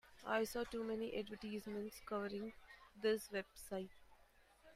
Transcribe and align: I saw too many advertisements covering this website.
I 0.25 0.45
saw 0.45 0.63
too 0.63 0.83
many 0.83 1.15
advertisements 1.15 2.01
covering 2.07 2.53
this 3.03 3.27
website. 3.31 3.89